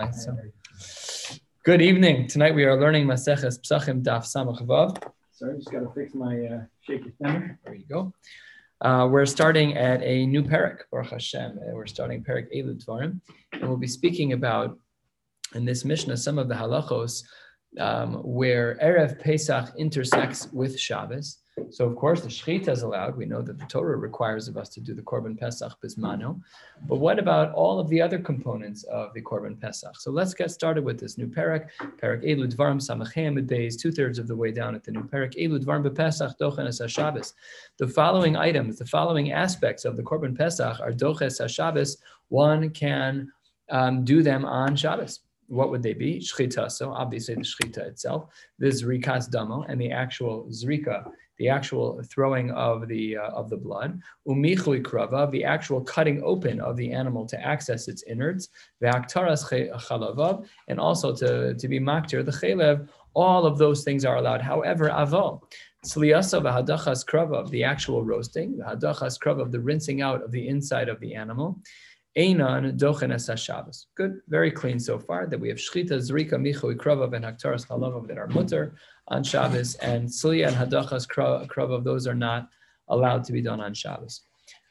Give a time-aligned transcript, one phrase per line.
[0.00, 0.34] So,
[1.66, 2.26] good evening.
[2.26, 4.96] Tonight we are learning Maseches Psachim Daf Samach Vav.
[5.32, 7.58] Sorry, just got to fix my uh, shaky stemmer.
[7.62, 8.14] There you go.
[8.80, 11.58] Uh, we're starting at a new parak, Baruch Hashem.
[11.58, 13.20] Uh, we're starting parak Elu Dvarim,
[13.52, 14.78] and we'll be speaking about
[15.54, 17.22] in this Mishnah some of the halachos
[17.78, 21.41] um, where erev Pesach intersects with Shabbos.
[21.70, 23.16] So of course the shechita is allowed.
[23.16, 26.40] We know that the Torah requires of us to do the korban pesach bismano.
[26.86, 30.00] But what about all of the other components of the korban pesach?
[30.00, 31.68] So let's get started with this new parak.
[32.00, 35.34] Parak elu dvarim samachem days, two thirds of the way down at the new parak
[35.34, 37.34] elu dvarim bepesach dochen Shabbos.
[37.78, 41.98] The following items, the following aspects of the korban pesach are doches Shabbos.
[42.28, 43.30] One can
[43.70, 46.18] um, do them on Shabbos what would they be?
[46.18, 51.10] Shchita, so obviously the shchita itself, the zrikas damo, and the actual zrika,
[51.42, 56.60] the actual throwing of the uh, of the blood, umichui krava, the actual cutting open
[56.60, 58.48] of the animal to access its innards,
[58.80, 59.42] ve'aktaras
[59.86, 64.40] chalavav, and also to, to be maktir, the chalev, all of those things are allowed.
[64.40, 65.42] However, aval,
[65.84, 71.00] Tzliyasa v'hadachas krava, the actual roasting, hadachas krava, the rinsing out of the inside of
[71.00, 71.58] the animal,
[72.16, 73.86] Einan dochen es Shabbos.
[73.94, 75.26] Good, very clean so far.
[75.26, 78.74] That we have shchita, zrika, michu, ikravav, and haktaras halavav that are mutter
[79.08, 82.48] on Shabbos, and tzliya and hadachas kravav, those are not
[82.88, 84.22] allowed to be done on Shabbos.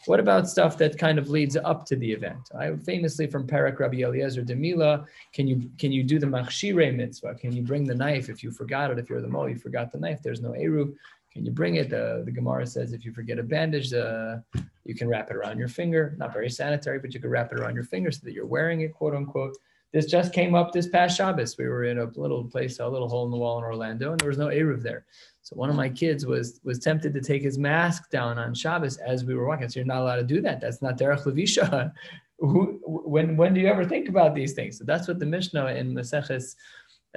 [0.05, 2.49] What about stuff that kind of leads up to the event?
[2.57, 7.35] I famously from Parak Rabbi Eliezer Demila, can you can you do the machshire mitzvah?
[7.35, 8.97] Can you bring the knife if you forgot it?
[8.97, 10.21] If you're the mo, you forgot the knife.
[10.23, 10.93] There's no eruv.
[11.31, 11.93] Can you bring it?
[11.93, 14.37] Uh, the Gemara says if you forget a bandage, uh,
[14.83, 16.15] you can wrap it around your finger.
[16.17, 18.81] Not very sanitary, but you can wrap it around your finger so that you're wearing
[18.81, 19.55] it, quote unquote.
[19.93, 21.57] This just came up this past Shabbos.
[21.57, 24.19] We were in a little place, a little hole in the wall in Orlando, and
[24.19, 25.05] there was no Eruv there.
[25.41, 28.97] So one of my kids was was tempted to take his mask down on Shabbos
[28.97, 29.67] as we were walking.
[29.69, 30.61] So you're not allowed to do that.
[30.61, 31.91] That's not derech levisha.
[32.39, 34.77] when when do you ever think about these things?
[34.77, 36.55] So that's what the Mishnah in Maseches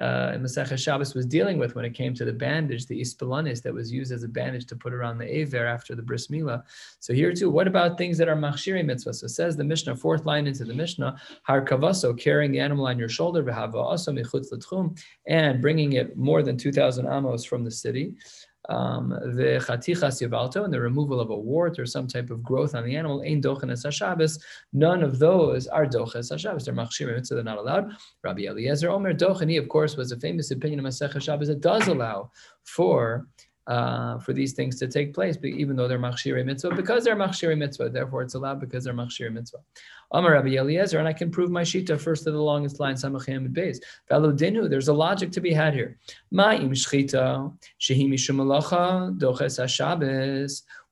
[0.01, 3.73] uh, Masechah Shabbos was dealing with when it came to the bandage, the ispalanis that
[3.73, 6.63] was used as a bandage to put around the aver after the bris milah.
[7.01, 9.15] So here too, what about things that are machshiri mitzvah?
[9.15, 12.99] So says the Mishnah, fourth line into the Mishnah, har kavaso, carrying the animal on
[12.99, 18.15] your shoulder, v'hava also mi'chutz and bringing it more than 2,000 amos from the city
[18.69, 22.75] um, the chatichas yavalto and the removal of a wart or some type of growth
[22.75, 24.41] on the animal, ein dochenes hashabbos.
[24.73, 26.65] None of those are doches hashabbos.
[26.65, 27.93] They're machshirim, so they're not allowed.
[28.23, 31.89] Rabbi Eliezer Omer docheni, of course, was a famous opinion of Masech Shabbos that does
[31.89, 32.31] allow
[32.65, 33.27] for
[33.67, 37.17] uh, for these things to take place, but even though they're machshiri mitzvah, because they're
[37.17, 37.89] machshiri mitzvah.
[37.89, 39.59] Therefore, it's allowed because they're machshiri mitzvah.
[40.13, 43.37] Amar Rabbi Eliezer, and I can prove my shita first to the longest line, Samachim
[43.37, 43.79] and Beis.
[44.11, 45.99] Dinu, there's a logic to be had here.
[46.33, 48.39] Ma'im shchita, shehi mishum
[49.19, 49.67] doches ha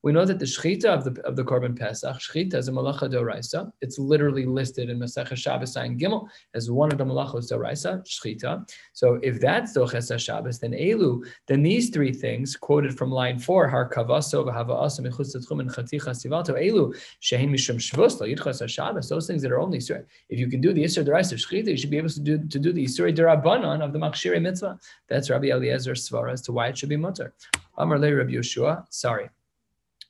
[0.03, 3.09] we know that the shechita of the of the korban pesach, shechita is a malacha
[3.09, 3.71] doraisa.
[3.79, 8.69] It's literally listed in Masechah Shabbos and Gimel as one of the malachos doraisa, shechita.
[8.91, 13.69] So if that's doches Shabbos, then elu, then these three things quoted from line four,
[13.69, 19.07] har kavaso v'hava'asa michutz tchum and chaticha sivato elu shehin mishum shvus lo Shabbos.
[19.07, 21.89] Those things that are only if you can do the isur doraisa shechita, you should
[21.89, 24.77] be able to do to do the isur derabanan of the machshire mitzvah.
[25.07, 27.33] That's Rabbi Eliezer's svara as to why it should be mutter.
[27.77, 28.85] Amar le Rabbi Yeshua.
[28.89, 29.29] Sorry.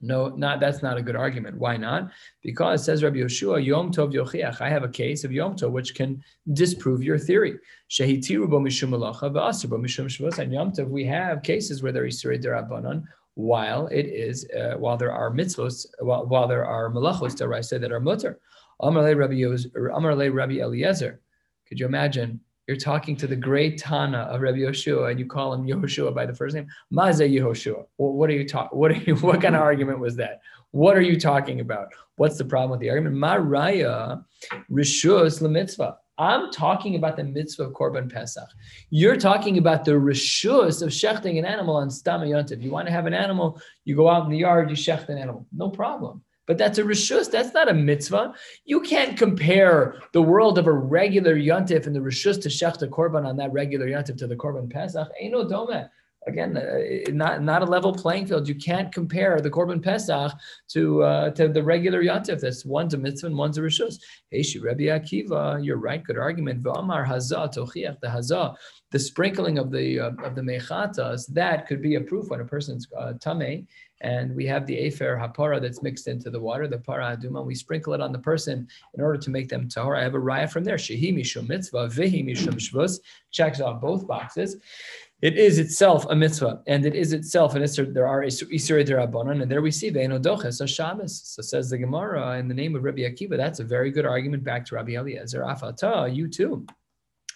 [0.06, 1.58] No, not that's not a good argument.
[1.58, 2.12] Why not?
[2.42, 4.60] Because says Rabbi Yeshua, Yom Tov Yochiach.
[4.60, 6.22] I have a case of Yom Tov which can
[6.52, 7.58] disprove your theory.
[7.90, 9.32] Shehitiru bo mishum malacha
[9.70, 10.38] bo mishum.
[10.38, 13.04] And Yom Tov, we have cases where there is surah derabanan,
[13.36, 17.94] while it is uh, while there are mitzvos, while, while there are malachos deraisa that
[17.94, 18.42] are mutter.
[18.82, 21.22] Amar Rabbi Rabbi Eliezer.
[21.66, 25.54] Could you imagine you're talking to the great Tana of Rabbi Yoshua and you call
[25.54, 26.68] him Yehoshua by the first name.
[26.92, 27.86] Maza Yehoshua.
[27.98, 28.78] What are you talking?
[28.78, 29.16] What are you?
[29.24, 30.42] What kind of argument was that?
[30.72, 31.90] What are you talking about?
[32.16, 33.16] What's the problem with the argument?
[33.16, 34.24] Maraya
[34.72, 35.96] rishus lemitzvah.
[36.18, 38.48] I'm talking about the mitzvah of Korban Pesach.
[38.92, 42.94] You're talking about the rishus of shechting an animal on Stam If you want to
[42.94, 45.48] have an animal, you go out in the yard, you shecht an animal.
[45.52, 47.32] No problem but that's a rishus.
[47.32, 48.34] That's not a mitzvah.
[48.66, 53.26] You can't compare the world of a regular yontif and the rishus to shechta korban
[53.26, 55.08] on that regular yontif to the korban pesach.
[55.20, 55.86] Ain't no dome.
[56.26, 58.48] Again, uh, not not a level playing field.
[58.48, 60.32] You can't compare the korban pesach
[60.70, 62.40] to uh, to the regular yontif.
[62.40, 64.00] That's one's a mitzvah and one's a rishus.
[64.32, 66.04] Hey, Rabbi Akiva, you're right.
[66.04, 66.64] Good argument.
[66.64, 68.56] V'amar hazah tochiach the hazah,
[68.92, 71.28] the sprinkling of the uh, of the mechatas.
[71.28, 73.68] That could be a proof when a person's uh, tame
[74.04, 77.44] and we have the afer hapara that's mixed into the water, the para aduma.
[77.44, 79.98] We sprinkle it on the person in order to make them tahor.
[79.98, 80.76] I have a raya from there.
[80.76, 83.00] Shehi mishum mitzvah, vihi mishum shvus.
[83.32, 84.58] Checks off both boxes.
[85.24, 87.94] It is itself a mitzvah, and it is itself an isur.
[87.94, 91.22] There are isur derabanan, and there we see ve'eno doches a Shabbos.
[91.24, 93.38] So says the Gemara in the name of Rabbi Akiva.
[93.38, 95.44] That's a very good argument back to Rabbi Eliezer.
[95.44, 96.66] Afata, you too.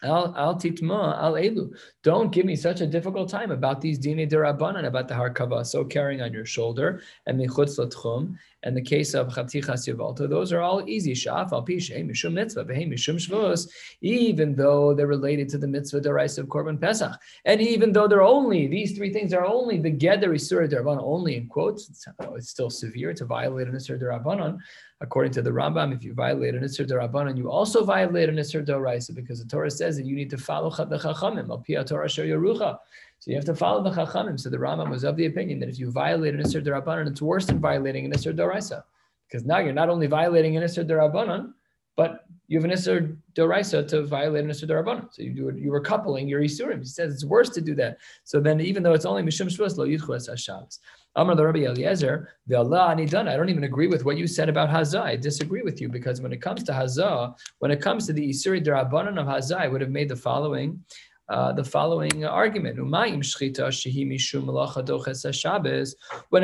[0.03, 1.73] Al al titma al elu.
[2.03, 5.83] Don't give me such a difficult time about these dini derabanan, about the harkava, so
[5.83, 10.29] carrying on your shoulder, and michutz latchum, and the case of chatichas yavalta.
[10.29, 11.13] Those are all easy.
[11.13, 13.69] Shaf al pishay mishum mitzvah mishum shvus,
[14.01, 18.21] even though they're related to the mitzvah derais of korban pesach, and even though they're
[18.21, 21.89] only these three things are only the geder isur derabanan, only in quotes.
[21.89, 24.59] It's, oh, it's still severe to violate an isur derabanan.
[24.99, 28.65] According to the Rambam, if you violate an Isser Darabanan, you also violate an Isser
[28.65, 32.09] Doraisa because the Torah says that you need to follow the Chachamim, Al Torah.
[32.09, 34.39] So you have to follow the Chachamim.
[34.39, 37.21] So the Rambam was of the opinion that if you violate an Isser Darabanan, it's
[37.21, 38.83] worse than violating an Isser Doraisa.
[39.27, 41.53] Because now you're not only violating an Isser Darabanan,
[41.95, 45.07] but you have an Isser Doraisa to violate an Isser Darabanan.
[45.11, 46.79] So you do it, you were coupling your Isurim.
[46.79, 47.97] He says it's worse to do that.
[48.23, 50.79] So then even though it's only Mishum Shvus, Lo Yidchu Es HaShabbos.
[51.17, 53.27] Amar the Rabbi Eliezer, the Allah Anidan.
[53.27, 55.01] I don't even agree with what you said about Hazah.
[55.01, 58.29] I disagree with you because when it comes to Hazah, when it comes to the
[58.29, 60.79] Isuri Darabanan of Hazah, I would have made the following
[61.29, 62.77] uh, the following argument.
[62.77, 63.21] When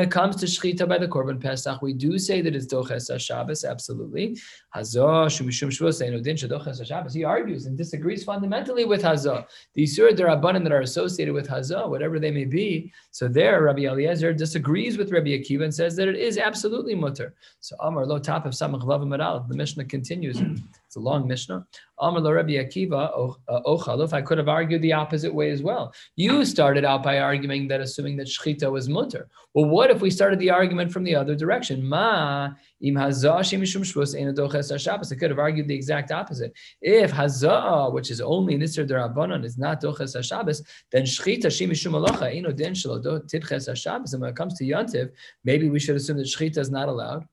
[0.00, 3.64] it comes to shchita by the korban pesach, we do say that it's doches Shabbos,
[3.64, 4.38] absolutely.
[7.12, 9.46] He argues and disagrees fundamentally with hazah.
[9.74, 12.92] The isur derabanan that are associated with hazah, whatever they may be.
[13.10, 17.34] So there, Rabbi Eliezer disagrees with Rabbi Akiva and says that it is absolutely mutter.
[17.60, 20.42] So Amar lo top of samach The Mishnah continues.
[20.94, 21.66] It's a long Mishnah.
[21.98, 24.12] Amar lo Rabbi Akiva uh, ochaluf.
[24.12, 25.92] I could have argued the opposite way as well.
[26.14, 29.28] You started out by arguing that assuming that shchita was mutter.
[29.54, 31.84] Well, what if we started the argument from the other direction?
[31.84, 32.50] Ma
[32.80, 32.96] im.
[32.96, 33.32] I could
[35.30, 36.52] have argued the exact opposite.
[36.80, 40.62] If hazah, which is only nisr derabanan, is not doches Shabbos,
[40.92, 44.12] then shchita shi mishum alacha ein odin shelo tidches Shabbos.
[44.12, 45.10] And when it comes to yantiv,
[45.42, 47.26] maybe we should assume that shchita is not allowed.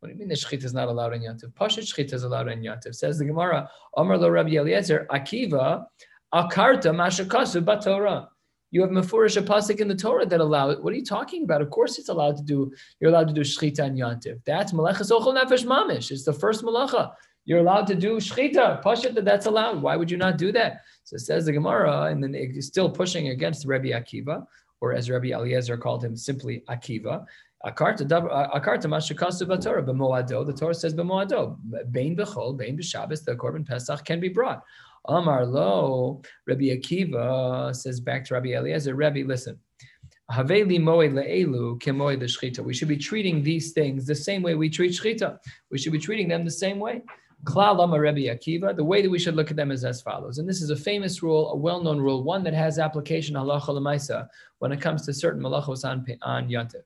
[0.00, 1.52] What do you mean the shechita is not allowed in Yantiv?
[1.52, 2.94] Pashat shechita is allowed in Yantiv.
[2.94, 5.84] Says the Gemara, Amar lo Rabbi Eliezer, Akiva,
[6.32, 8.28] Akarta mashakasu batorah.
[8.70, 10.82] You have mefurish a pasuk in the Torah that allow it.
[10.82, 11.60] What are you talking about?
[11.60, 12.72] Of course, it's allowed to do.
[12.98, 14.40] You're allowed to do shechita and yantiv.
[14.46, 16.10] That's malachas ochel nefesh mamish.
[16.10, 17.12] It's the first malacha.
[17.44, 18.82] You're allowed to do shechita.
[18.82, 19.82] Pashat that that's allowed.
[19.82, 20.82] Why would you not do that?
[21.04, 24.46] So it says the Gemara, and then it's still pushing against Rabbi Akiva,
[24.80, 27.26] or as Rabbi Eliezer called him, simply Akiva.
[27.66, 30.44] Akarta mashakasu b'Torah b'moado.
[30.46, 31.56] The Torah says b'moado.
[31.90, 33.24] Bein b'chol, bein b'Shabbos.
[33.24, 34.62] The korban pesach can be brought.
[35.06, 36.22] Amar lo.
[36.46, 38.94] Rabbi Akiva says back to Rabbi Eliezer.
[38.94, 39.58] Rabbi, listen.
[40.38, 40.46] We
[42.74, 45.38] should be treating these things the same way we treat shchita.
[45.72, 47.02] We should be treating them the same way.
[47.44, 48.76] Klal Rabbi Akiva.
[48.76, 50.76] The way that we should look at them is as follows, and this is a
[50.76, 54.28] famous rule, a well-known rule, one that has application halacha
[54.58, 56.82] when it comes to certain malachos on on yantiv.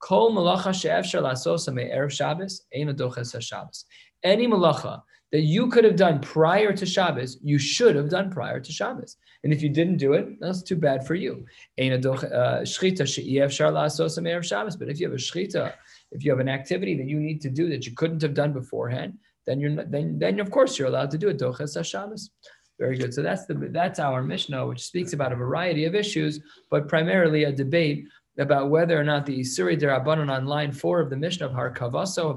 [0.00, 3.84] Kol malacha she'efshar lasosa me'erev Shabbos, ein adoches Shabbos.
[4.22, 8.60] Any malacha that you could have done prior to Shabbos, you should have done prior
[8.60, 9.16] to Shabbos.
[9.44, 11.44] And if you didn't do it, that's too bad for you.
[11.78, 14.76] Uh, shchita she'efshar lasosa me'erev Shabbos.
[14.76, 15.72] But if you have a shchita,
[16.10, 18.52] if you have an activity that you need to do that you couldn't have done
[18.52, 21.38] beforehand, then you're then then of course you're allowed to do it.
[21.38, 22.30] Doches Shabbos.
[22.78, 23.14] Very good.
[23.14, 27.44] So that's the that's our Mishnah, which speaks about a variety of issues, but primarily
[27.44, 28.06] a debate
[28.38, 31.72] about whether or not the Isuri Derabanan on line four of the Mishnah of Har
[31.72, 32.30] Harkavaso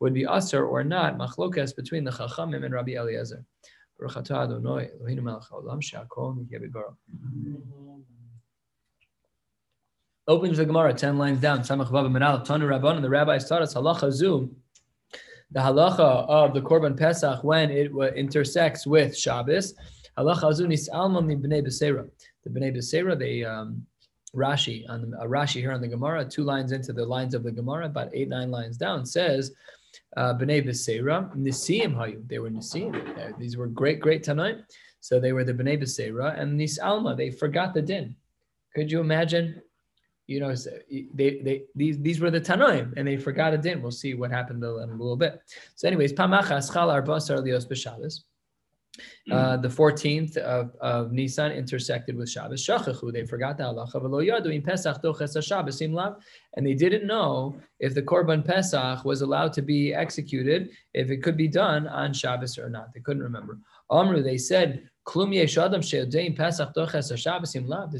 [0.00, 3.44] would be Asr or not, machlokas between the Chachamim and Rabbi Eliezer.
[10.28, 11.60] Opens the Gemara 10 lines down.
[11.60, 14.54] Samach Vav Menal, Tanu Rabban, and the rabbis taught us halacha zu,
[15.50, 19.74] the halacha of the Korban Pesach when it intersects with Shabbos.
[20.16, 22.08] Halacha zu nisalma mi b'nei b'seira
[22.44, 23.86] the Bnei Beseira, they um,
[24.34, 27.42] Rashi on the, uh, Rashi here on the Gemara, two lines into the lines of
[27.42, 29.52] the Gemara, about eight nine lines down, says
[30.16, 32.26] uh, Bnei Beseira Nisim Hayu.
[32.28, 33.38] They were Nisim.
[33.38, 34.62] These were great great Tanaim.
[35.00, 37.14] So they were the Bnei Beseira and Nis Alma.
[37.14, 38.16] They forgot the din.
[38.74, 39.60] Could you imagine?
[40.26, 40.54] You know,
[41.14, 43.82] they, they these these were the Tanoim and they forgot a din.
[43.82, 45.40] We'll see what happened in a little bit.
[45.74, 48.20] So, anyways, Pamachas Chal Arbasar Lios B'Shabbos.
[49.30, 52.64] Uh, the 14th of, of Nisan intersected with Shabbos.
[52.66, 53.94] Shachachu, they forgot the halacha.
[53.94, 56.16] V'lo yadu im Pesach toches Shabbos lav,
[56.54, 61.22] And they didn't know if the Korban Pesach was allowed to be executed, if it
[61.22, 62.92] could be done on Shabbos or not.
[62.92, 63.58] They couldn't remember.
[63.90, 65.28] Amru, they said, Does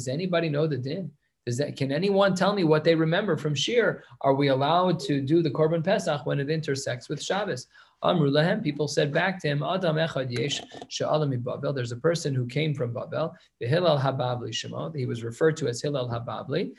[0.09, 1.11] anybody know the din?
[1.47, 4.05] Does that, can anyone tell me what they remember from Shir?
[4.21, 7.67] Are we allowed to do the Korban Pesach when it intersects with Shabbos?
[8.05, 10.61] Amru lahem, people said back to him, Adam echad yesh
[11.01, 11.73] Babel.
[11.73, 14.91] There's a person who came from Babel, the Hillel Hababli Shema.
[14.93, 16.73] He was referred to as Hillel Hababli.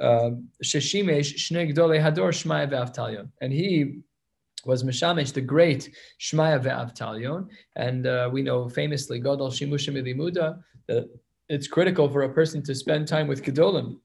[0.00, 3.28] Um, Sheshimesh Shnei Gdolei Hador Shmai V'Avtalyon.
[3.40, 4.00] And he
[4.66, 7.48] was Mishamish, the great Shmaya ve'avtalion.
[7.76, 11.08] And uh, we know famously, Godol Shimushim Limuda, that
[11.54, 13.98] it's critical for a person to spend time with Gedolim,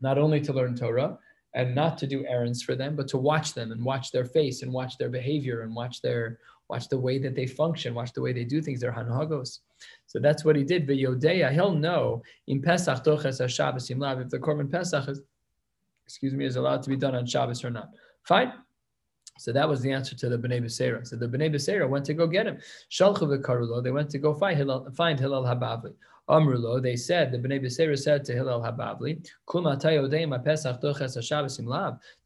[0.00, 1.18] not only to learn Torah
[1.54, 4.62] and not to do errands for them, but to watch them and watch their face
[4.62, 8.22] and watch their behavior and watch their watch the way that they function, watch the
[8.22, 9.58] way they do things, their hanhagos.
[10.06, 10.86] So that's what he did.
[10.86, 15.22] But Yodeya, he'll know in Pesach Doches Shabbos Imlav if the Korban Pesach is,
[16.06, 17.88] excuse me, is allowed to be done on Shabbos or not.
[18.22, 18.52] Fine.
[19.38, 21.04] So that was the answer to the Bnei Beseira.
[21.06, 22.58] So the Bnei Beseira went to go get him.
[22.90, 25.94] Shalchu v'karulo, they went to go find Hillel, find Hillel Habavli.
[26.30, 29.20] Amrulo, they said, the Bnei Beseira said to Hillel Habavli,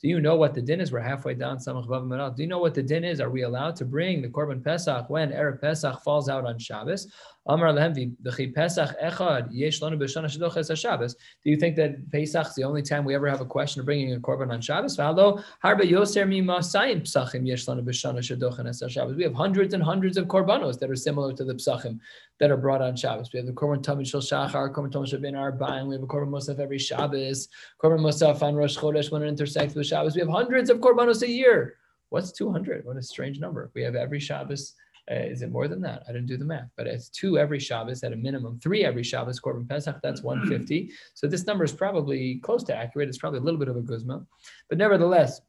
[0.00, 0.92] Do you know what the din is?
[0.92, 3.20] We're halfway down Samach Do you know what the din is?
[3.20, 7.08] Are we allowed to bring the Korban Pesach when Erev Pesach falls out on Shabbos?
[7.46, 11.14] Amar Pesach echad yesh lanu b'shana shedoches Shabbos.
[11.14, 13.86] Do you think that Pesach is the only time we ever have a question of
[13.86, 14.96] bringing a korban on Shabbos?
[14.96, 19.16] V'alo harba yoser psachim yesh lanu b'shana shedoches Shabbos.
[19.16, 21.98] We have hundreds and hundreds of korbanos that are similar to the psachim
[22.40, 23.30] that are brought on Shabbos.
[23.30, 25.86] We have the korban tamid shel shachar, korban tamid shel ben arba'in.
[25.88, 27.48] We have a korban musaf every Shabbos,
[27.82, 30.14] korban musaf on Rosh Chodesh when it intersects with Shabbos.
[30.14, 31.76] We have hundreds of korbanos a year.
[32.08, 32.86] What's 200?
[32.86, 33.70] What a strange number.
[33.74, 34.74] We have every Shabbos
[35.10, 36.02] uh, is it more than that?
[36.08, 39.02] I didn't do the math, but it's two every Shabbos at a minimum, three every
[39.02, 40.90] Shabbos, Korban Pesach, that's 150.
[41.14, 43.08] So this number is probably close to accurate.
[43.08, 44.24] It's probably a little bit of a guzma.
[44.68, 45.40] But nevertheless,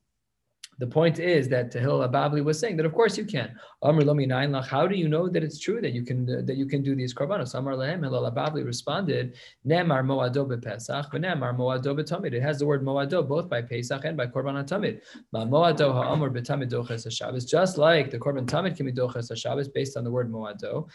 [0.78, 3.56] the point is that Tehil Ababli was saying that of course you can.
[3.82, 6.84] Amr How do you know that it's true that you can uh, that you can
[6.84, 7.56] do these korbanos?
[7.56, 12.34] Amr Lahem Hillel Ababli responded, Nemar Moado Pesach, Nemar Moado Tamid.
[12.34, 15.02] It has the word Moado both by Pesach and by Korban Tamid.
[15.32, 17.46] Ma Moado Ha'amr Betamid Doches Shabbos.
[17.46, 20.90] Just like the Korban Tamid can be Doches Shabbos based on the word Moado.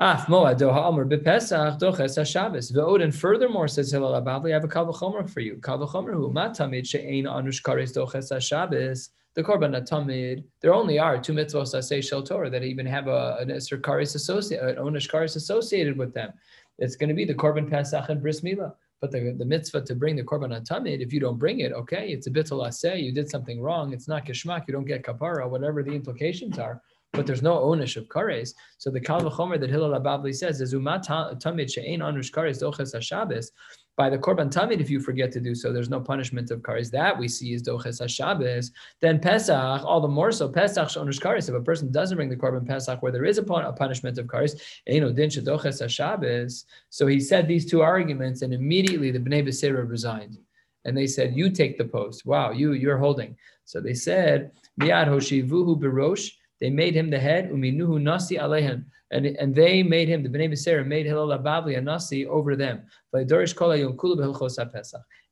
[0.00, 2.72] Ah, Af moado ha'amr bepesach doches haShabbos.
[2.72, 5.56] Ve'od and furthermore says Hillel Abavli, I have a kavachomer for you.
[5.56, 9.10] Kavachomer hu matamid she'ein anush kares doches haShabbos.
[9.34, 10.44] The korban tamid.
[10.62, 14.14] There only are two mitzvos say shel Torah that even have a an esr kares
[14.14, 16.32] associated, an onush kares associated with them.
[16.78, 18.72] It's going to be the korban pesach and bris milah.
[19.02, 22.08] But the, the mitzvah to bring the korban tamid, if you don't bring it, okay,
[22.08, 25.50] it's a bittul aseh, you did something wrong, it's not kishmak, you don't get kapara,
[25.50, 26.80] whatever the implications are
[27.12, 28.54] but there's no ownish of kares.
[28.78, 32.94] So the kal v'chomer that Hillel Ababli says is umat tamid she'ein onush kares doches
[32.94, 33.50] hashabbos.
[33.96, 36.90] By the korban tamid, if you forget to do so, there's no punishment of kares.
[36.90, 38.70] That we see is doches hashabbos.
[39.00, 41.48] Then Pesach, all the more so Pesach onush kares.
[41.48, 44.58] If a person doesn't bring the korban Pesach where there is a, punishment of kares,
[44.88, 46.64] eino din shedoches hashabbos.
[46.88, 50.38] So he said these two arguments, and immediately the bnei Beseira resigned
[50.84, 52.26] and they said, "You take the post.
[52.26, 57.50] Wow, you you're holding." So they said, "Miad hoshivuhu berosh." They made him the head,
[57.50, 58.84] uminuhu nasi alehem.
[59.10, 62.82] And, and they made him, the Bnei Beseira made Hillel Ababli a nasi over them.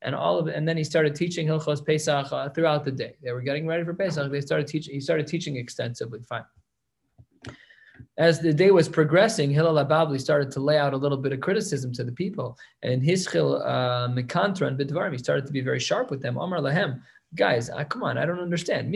[0.02, 3.14] And all of and then he started teaching Hilchos Pesach uh, throughout the day.
[3.22, 4.32] They were getting ready for Pesach.
[4.32, 4.92] They started teaching.
[4.92, 6.20] He started teaching extensively.
[6.28, 6.44] Fine.
[8.18, 11.40] As the day was progressing, Hillel Ababli started to lay out a little bit of
[11.40, 12.58] criticism to the people.
[12.82, 16.36] And Hischil uh, Mekantran Bidvarim, he started to be very sharp with them.
[16.38, 17.00] Amar Lahem,
[17.34, 18.92] guys, uh, come on, I don't understand.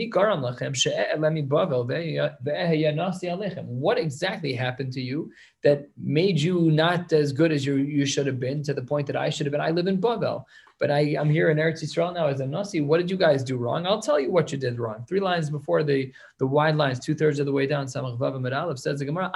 [3.67, 5.31] What exactly happened to you
[5.63, 9.07] that made you not as good as you, you should have been to the point
[9.07, 9.61] that I should have been?
[9.61, 10.43] I live in Bavel,
[10.81, 12.81] but I, I'm here in Eretz Yisrael now as a Nasi.
[12.81, 13.87] What did you guys do wrong?
[13.87, 15.05] I'll tell you what you did wrong.
[15.07, 18.53] Three lines before the, the wide lines, two thirds of the way down, Samach Vav
[18.53, 19.31] Aleph says the Gemara,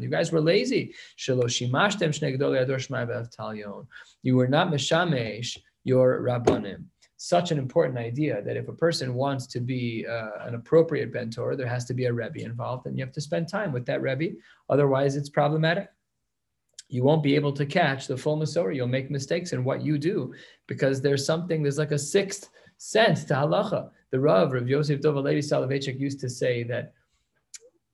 [0.00, 0.94] You guys were lazy.
[1.26, 1.36] You
[4.36, 6.84] were not Meshamesh, your Rabbanim
[7.22, 11.54] such an important idea that if a person wants to be uh, an appropriate bentor,
[11.54, 14.00] there has to be a rebbe involved, and you have to spend time with that
[14.00, 14.36] rebbe.
[14.70, 15.90] Otherwise, it's problematic.
[16.88, 18.74] You won't be able to catch the full Masorah.
[18.74, 20.32] You'll make mistakes in what you do
[20.66, 21.62] because there's something.
[21.62, 22.48] There's like a sixth
[22.78, 23.90] sense to halacha.
[24.12, 26.94] The Rav, Rav Yosef Dov HaLevi Soloveitchik used to say that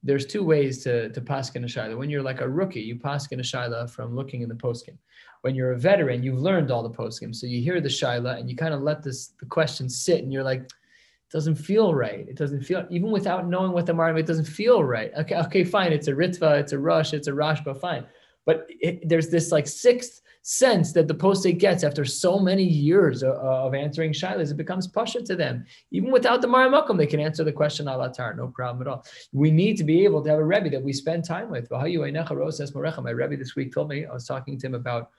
[0.03, 1.97] there's two ways to to paskin a shaila.
[1.97, 4.99] When you're like a rookie, you paskin a shaila from looking in the poskim
[5.47, 7.33] when you're a veteran, you've learned all the poskim.
[7.33, 10.33] So you hear the shaila and you kind of let this the question sit and
[10.33, 12.27] you're like, it doesn't feel right.
[12.29, 15.13] It doesn't feel even without knowing what the margin, it doesn't feel right.
[15.17, 15.93] Okay, okay, fine.
[15.93, 18.05] It's a ritva, it's a Rosh, it's a rashba, fine.
[18.45, 22.63] But it, there's this like sixth sense that the post postate gets after so many
[22.63, 25.65] years of, of answering shilas, it becomes pasha to them.
[25.91, 29.05] Even without the Marimakum, they can answer the question al atar, no problem at all.
[29.33, 31.69] We need to be able to have a Rebbe that we spend time with.
[31.69, 35.11] My Rebbe this week told me, I was talking to him about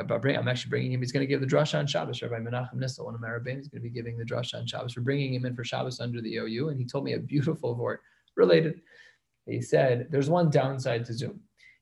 [0.00, 1.00] about bring, I'm actually bringing him.
[1.00, 2.22] He's going to give the drasha on Shabbos.
[2.22, 4.66] Rabbi Menachem Nissel, one of my rabbis, is going to be giving the drasha on
[4.66, 4.96] Shabbos.
[4.96, 7.74] We're bringing him in for Shabbos under the OU, and he told me a beautiful
[7.74, 7.98] word
[8.36, 8.80] related.
[9.46, 11.40] He said, "There's one downside to Zoom."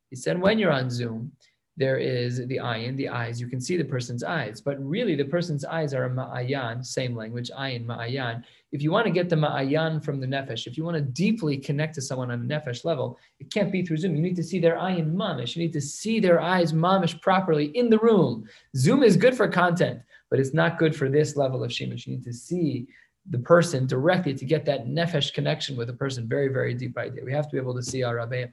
[0.09, 1.33] He said, "When you're on Zoom,
[1.76, 3.38] there is the ayin, the eyes.
[3.40, 7.14] You can see the person's eyes, but really the person's eyes are a ma'ayan, same
[7.14, 8.42] language, ayin, ma'ayan.
[8.73, 11.59] If you want to get the ma'ayan from the nefesh, if you want to deeply
[11.59, 14.16] connect to someone on a nefesh level, it can't be through Zoom.
[14.16, 15.54] You need to see their ayin mamish.
[15.54, 18.49] You need to see their eyes mamish properly in the room.
[18.75, 22.06] Zoom is good for content, but it's not good for this level of shemesh.
[22.06, 22.87] You need to see
[23.28, 26.26] the person directly to get that nefesh connection with a person.
[26.26, 27.23] Very, very deep idea.
[27.23, 28.47] We have to be able to see our rabbi.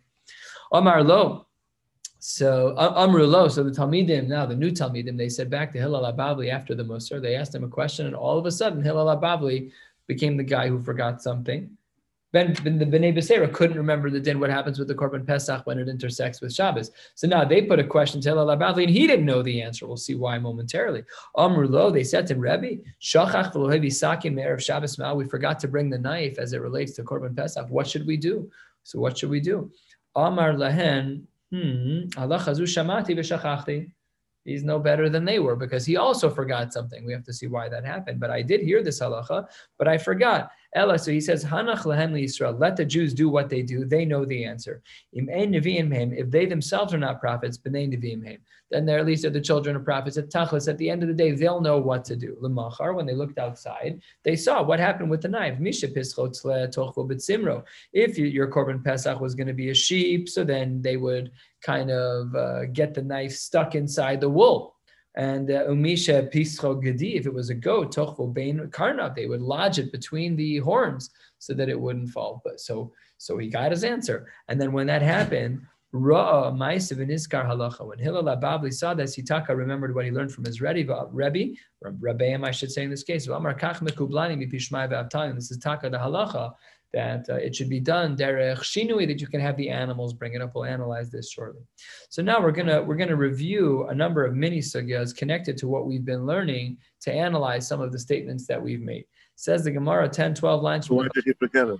[0.74, 1.48] Omar lo.
[2.26, 3.50] So um, Amru lo.
[3.50, 6.82] So the Talmidim now the new Talmidim they said back to Hillel Ababli after the
[6.84, 7.22] Musar.
[7.22, 9.72] They asked him a question, and all of a sudden Hillel Ababli
[10.08, 11.70] became the guy who forgot something.
[12.32, 14.40] Ben, ben the Bnei Beseira couldn't remember the din.
[14.40, 16.92] What happens with the Korban Pesach when it intersects with Shabbos?
[17.14, 19.86] So now they put a question to Hillel Ababli, and he didn't know the answer.
[19.86, 21.04] We'll see why momentarily.
[21.38, 21.92] Amru lo.
[21.92, 25.18] They said to him, Rebbe, Shachach v'lohevi sakin me'erev Shabbos mal.
[25.18, 27.68] We forgot to bring the knife as it relates to Korban Pesach.
[27.70, 28.50] What should we do?
[28.84, 29.70] So what should we do?
[30.16, 32.10] Amar lahen, hmm.
[34.46, 37.06] He's no better than they were because he also forgot something.
[37.06, 38.20] We have to see why that happened.
[38.20, 40.52] But I did hear this halacha, but I forgot.
[40.76, 43.86] Ella, so he says, Hanach lehem Yisrael, let the Jews do what they do.
[43.86, 44.82] They know the answer.
[45.14, 48.40] Im if they themselves are not prophets, b'nei neviim
[48.74, 50.18] then they're at least are the children of prophets.
[50.18, 52.36] At Tachlis, at the end of the day, they'll know what to do.
[52.42, 55.60] Lemachar, when they looked outside, they saw what happened with the knife.
[55.60, 55.88] Misha.
[57.94, 61.92] If your korban pesach was going to be a sheep, so then they would kind
[61.92, 64.73] of uh, get the knife stuck inside the wool.
[65.16, 69.42] And uh, umisha pischo gedi, if it was a goat, tochvo bein karnav, they would
[69.42, 72.42] lodge it between the horns so that it wouldn't fall.
[72.44, 74.28] But so so he got his answer.
[74.48, 75.62] And then when that happened,
[75.94, 77.86] Ra'a Ma'isiv in Iskar Halacha.
[77.86, 81.56] When Hillel Ababli saw this, Hitaka remembered what he learned from his Rebbe, Rebbe,
[82.44, 83.28] I should say in this case.
[83.28, 85.36] Amar Kach Mekublani Mipishmai.
[85.36, 86.54] This is Taka the Halacha
[86.94, 90.34] that uh, it should be done derech shinui that you can have the animals bring
[90.34, 90.54] it up.
[90.54, 91.64] We'll analyze this shortly.
[92.10, 95.88] So now we're gonna we're gonna review a number of mini sugyas connected to what
[95.88, 99.06] we've been learning to analyze some of the statements that we've made.
[99.36, 100.88] Says the Gemara 10, 12 lines.
[100.88, 101.80] So why did he forget it?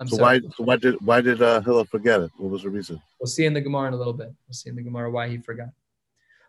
[0.00, 0.40] I'm so sorry.
[0.40, 2.30] why so why did why did uh, Hillel forget it?
[2.36, 3.00] What was the reason?
[3.20, 4.32] We'll see in the Gemara in a little bit.
[4.48, 5.68] We'll see in the Gemara why he forgot.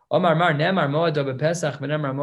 [0.09, 2.13] Omar Mar Nemar Moad Pesach Nemar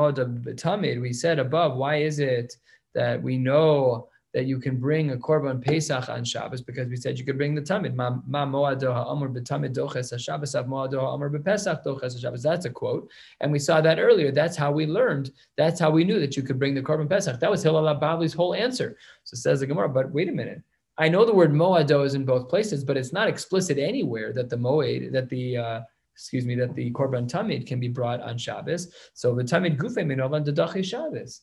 [0.56, 1.00] Tamid.
[1.00, 2.54] We said above, why is it
[2.94, 7.18] that we know that you can bring a korban pesach on Shabbos because we said
[7.18, 7.94] you could bring the tamid.
[7.94, 8.10] Ma
[8.46, 12.42] moado ha'amur b'tamid doches ha'Shabbos av moado ha'amur b'pesach doches.
[12.42, 14.30] That's a quote, and we saw that earlier.
[14.30, 15.32] That's how we learned.
[15.56, 17.40] That's how we knew that you could bring the korban pesach.
[17.40, 18.96] That was Hillel Babli's whole answer.
[19.24, 19.88] So says the Gemara.
[19.88, 20.62] But wait a minute.
[20.98, 24.50] I know the word moado is in both places, but it's not explicit anywhere that
[24.50, 25.80] the moed that the uh,
[26.14, 28.92] excuse me that the korban tamid can be brought on Shabbos.
[29.14, 31.40] So the tamid gufe minovan dedachi Shabbos.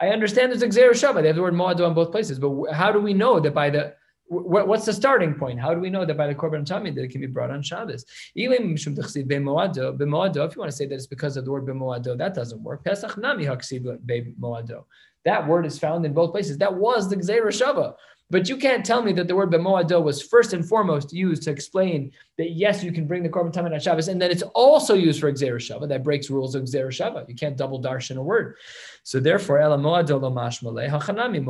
[0.00, 1.20] I understand there's a Gzer Shava.
[1.20, 3.68] They have the word Moado in both places, but how do we know that by
[3.70, 3.94] the
[4.30, 5.58] what's the starting point?
[5.58, 7.62] How do we know that by the Korban Tamid that it can be brought on
[7.62, 8.04] Shabbos?
[8.34, 12.84] If you want to say that it's because of the word b'moado, that doesn't work.
[12.84, 14.84] Pesach nami moado.
[15.24, 16.58] That word is found in both places.
[16.58, 17.94] That was the Shava.
[18.30, 21.50] But you can't tell me that the word b'moado was first and foremost used to
[21.50, 24.94] explain that yes, you can bring the korban tamid on Shabbos, and then it's also
[24.94, 25.88] used for Gzer Shava.
[25.88, 27.28] That breaks rules of Gzer Shava.
[27.28, 28.56] You can't double darshan a word.
[29.02, 31.40] So therefore, ela moado mashmalei hachanami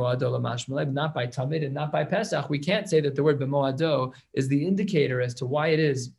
[0.91, 2.49] not by tamid and not by Pesach.
[2.49, 6.11] We can't say that the word b'moado is the indicator as to why it is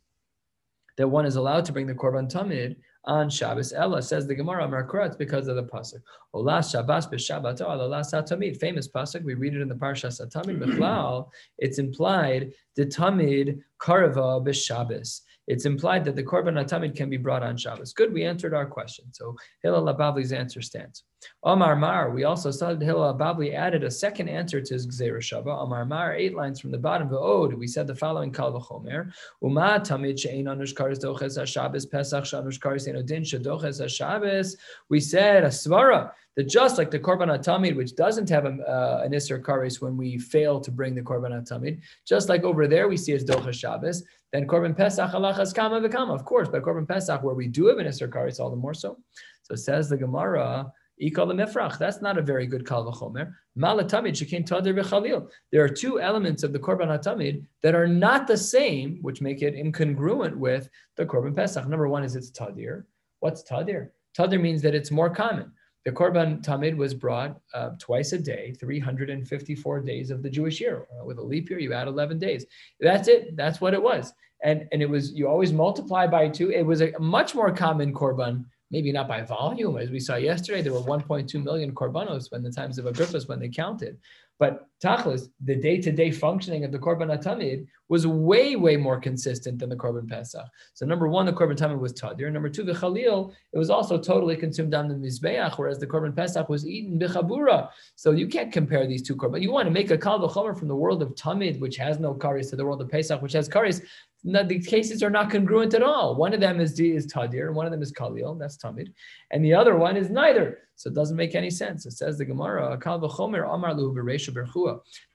[0.95, 3.73] that one is allowed to bring the korban tamid on Shabbos.
[3.73, 6.01] Ella says the Gemara Markura, it's because of the pasuk.
[6.33, 8.57] Olas Shabbos b'Shabbat Olas Satamid.
[8.59, 9.23] Famous pasuk.
[9.23, 10.57] We read it in the Parsha Satamid.
[10.57, 10.63] Hmm.
[10.63, 17.17] Bechlal, it's implied the Tamid Karava b'Shabbos it's implied that the korban atamid can be
[17.17, 17.93] brought on Shabbos.
[17.93, 19.05] Good, we answered our question.
[19.11, 21.03] So Hillel Ababli's answer stands.
[21.43, 25.17] Omar Mar, we also saw that Hillel Ababli added a second answer to his Gzeir
[25.17, 25.61] Shava.
[25.61, 29.11] Omar Mar, eight lines from the bottom of Ode, we said the following Kal v'chomer.
[29.41, 34.57] Uma tamid she'ein anush karis doches ha-Shabbos pesach she'anush karis enodin she'doches ha-Shabbos.
[34.89, 39.01] We said a svara that just like the korban atamid, which doesn't have a, uh,
[39.05, 42.87] an isser karis when we fail to bring the korban atamid, just like over there
[42.87, 46.13] we see as docha Shabbos, then korban pesach halachas kama v'kama.
[46.13, 48.73] Of course, by korban pesach where we do have an isser karis, all the more
[48.73, 48.97] so.
[49.43, 50.71] So says the Gemara.
[50.99, 53.33] That's not a very good kal v'chomer.
[53.57, 55.29] Malatamid shekin tadir v'chalil.
[55.51, 59.41] There are two elements of the korban hatamid that are not the same, which make
[59.41, 61.67] it incongruent with the korban pesach.
[61.67, 62.83] Number one is it's tadir.
[63.19, 63.89] What's tadir?
[64.17, 65.51] Tadir means that it's more common.
[65.85, 70.87] The Korban Tamid was brought uh, twice a day, 354 days of the Jewish year.
[70.97, 72.45] Uh, with a leap year, you add 11 days.
[72.79, 73.35] That's it.
[73.35, 74.13] That's what it was.
[74.43, 76.51] And, and it was, you always multiply by two.
[76.51, 79.77] It was a much more common Korban, maybe not by volume.
[79.77, 83.39] As we saw yesterday, there were 1.2 million Korbanos when the times of Agrippa's when
[83.39, 83.99] they counted.
[84.39, 89.69] But Tachlis, the day-to-day functioning of the Korban Atamid was way, way more consistent than
[89.69, 90.47] the Korban Pesach.
[90.73, 92.31] So number one, the Korban Tamid was Tadir.
[92.31, 96.15] Number two, the Chalil, it was also totally consumed on the Mizbeach, whereas the Korban
[96.15, 97.69] Pesach was eaten bichabura.
[97.95, 99.43] So you can't compare these two Korban.
[99.43, 102.15] You want to make a Kal V'chomer from the world of Tamid, which has no
[102.15, 103.83] karis, to the world of Pesach, which has karis
[104.23, 106.15] no, the cases are not congruent at all.
[106.15, 108.93] One of them is d is tadir, and one of them is kalil, that's tamid,
[109.31, 110.59] and the other one is neither.
[110.75, 111.85] So it doesn't make any sense.
[111.85, 112.77] It says the Gemara.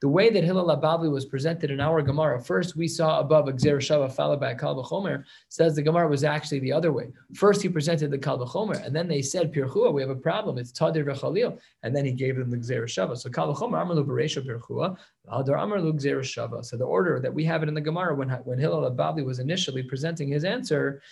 [0.00, 3.78] The way that Hillel Abavli was presented in our Gemara, first we saw above Gzer
[3.78, 7.08] Shava followed by Kal v'chomer, says the Gemara was actually the other way.
[7.34, 10.58] First he presented the Kal v'chomer, and then they said Pirchua, we have a problem.
[10.58, 13.16] It's tadir v'chalil, and then he gave them the Shava.
[13.16, 14.96] So Kal v'chomer amar lu berchua,
[15.30, 16.64] Adar amar lu Shava.
[16.64, 19.38] So the order that we have it in the Gemara when when Hillel Abavli was
[19.38, 21.02] initially presenting his answer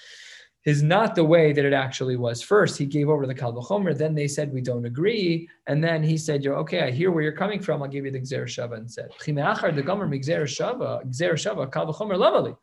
[0.66, 2.42] is not the way that it actually was.
[2.42, 3.52] First, he gave over the Kal
[3.94, 5.48] then they said, we don't agree.
[5.68, 8.11] And then he said, You're okay, I hear where you're coming from, I'll give you
[8.11, 12.59] the Gzer Shava and said, the Gomer Gzer Shava, Shava, Kal.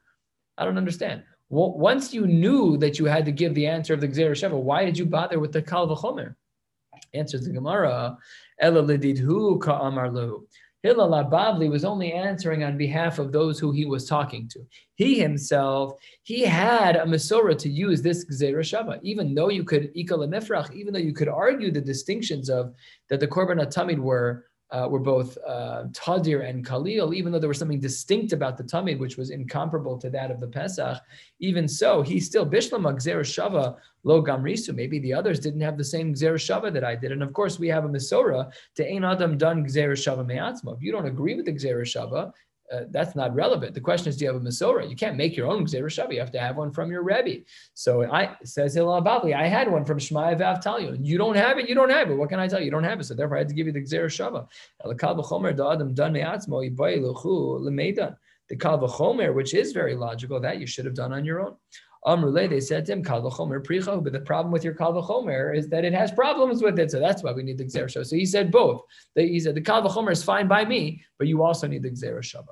[0.58, 1.24] I don't understand.
[1.50, 4.84] Once you knew that you had to give the answer of the Gzer Shava, why
[4.84, 6.36] did you bother with the Kal V'chomer?
[7.14, 8.18] Answers the Gemara,
[8.60, 10.44] Ela Lididhu Ka'amar Lahu.
[10.84, 14.60] Hillel Abavli was only answering on behalf of those who he was talking to.
[14.96, 15.94] He himself,
[16.24, 21.00] he had a Masorah to use this Gzeira Shava, even though you could, even though
[21.00, 22.74] you could argue the distinctions of
[23.10, 27.48] that the Korban Atamid were uh, were both uh, Tadir and Khalil, even though there
[27.48, 30.98] was something distinct about the Tamid, which was incomparable to that of the Pesach.
[31.40, 34.74] Even so, he still, Bishlam Gzer Shava Lo Gamrisu.
[34.74, 37.12] Maybe the others didn't have the same Shava that I did.
[37.12, 40.76] And of course, we have a Misora to Ein Adam Gzer Shava Me'atzma.
[40.76, 42.32] If you don't agree with the Shava,
[42.72, 43.74] uh, that's not relevant.
[43.74, 44.90] The question is, do you have a Masorah?
[44.90, 47.44] You can't make your own Gzera You have to have one from your Rebbe.
[47.74, 51.68] So I says Hillel Abavli, I had one from Shmaya Vav You don't have it,
[51.70, 52.16] you don't have it.
[52.16, 52.66] What can I tell you?
[52.66, 53.04] You don't have it.
[53.06, 54.48] So therefore I had to give you the Gzera Shava.
[54.84, 55.16] The Kal
[59.34, 61.56] which is very logical, that you should have done on your own.
[62.06, 64.98] Amrule, they said to him, Kal pricho, but the problem with your Kal
[65.54, 68.16] is that it has problems with it, so that's why we need the Gzera So
[68.16, 68.82] he said both.
[69.16, 72.50] He said the Kal is fine by me, but you also need the Gzera Shava.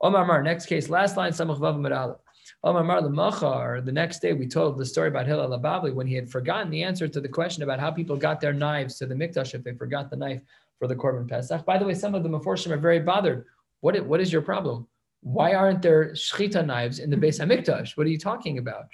[0.00, 2.16] Omar Mar, next case, last line, Samach.
[2.62, 6.30] Omar Mar the next day we told the story about Hillel Abavli when he had
[6.30, 9.54] forgotten the answer to the question about how people got their knives to the Mikdash
[9.54, 10.40] if they forgot the knife
[10.78, 11.64] for the Korban Pesach.
[11.66, 13.44] By the way, some of the Meforshim are very bothered.
[13.80, 14.86] What, what is your problem?
[15.24, 17.96] Why aren't there shchita knives in the Beis Hamikdash?
[17.96, 18.84] What are you talking about?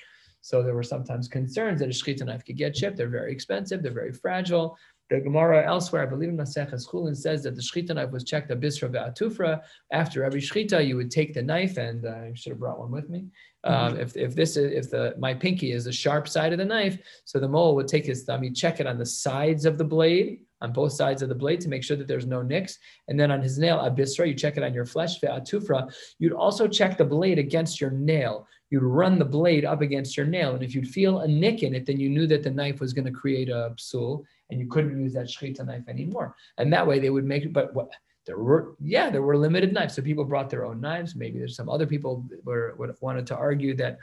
[0.43, 2.97] So there were sometimes concerns that a shchita knife could get chipped.
[2.97, 3.83] They're very expensive.
[3.83, 4.79] They're very fragile.
[5.11, 8.53] The Gemara elsewhere, I believe in Maseches Chulin, says that the shchita knife was checked
[8.53, 9.61] a bisra ve'atufra.
[9.91, 12.93] After every shchita, you would take the knife, and uh, I should have brought one
[12.93, 13.27] with me.
[13.65, 14.01] Um, mm-hmm.
[14.01, 16.97] if, if this is, if the my pinky is the sharp side of the knife,
[17.25, 19.85] so the mole would take his thumb, he'd check it on the sides of the
[19.85, 22.79] blade, on both sides of the blade to make sure that there's no nicks.
[23.09, 25.93] And then on his nail, abisra, you check it on your flesh, ve'atufra.
[26.19, 28.47] You'd also check the blade against your nail.
[28.71, 30.55] You'd run the blade up against your nail.
[30.55, 32.93] And if you'd feel a nick in it, then you knew that the knife was
[32.93, 36.37] going to create a psul and you couldn't use that shechita knife anymore.
[36.59, 37.91] And that way they would make, but what,
[38.27, 39.95] there were, yeah, there were limited knives.
[39.95, 41.17] So people brought their own knives.
[41.17, 43.99] Maybe there's some other people were, were wanted to argue that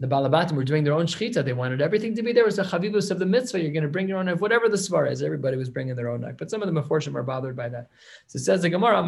[0.00, 1.44] the Balabatim were doing their own shechita.
[1.44, 2.42] They wanted everything to be there.
[2.42, 3.60] It was the chavivus of the mitzvah.
[3.60, 5.22] You're going to bring your own knife, whatever the svar is.
[5.22, 6.36] Everybody was bringing their own knife.
[6.38, 7.88] But some of the Meforshim are bothered by that.
[8.26, 8.98] So it says the Gemara,